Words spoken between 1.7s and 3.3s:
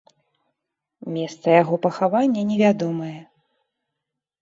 пахавання невядомае.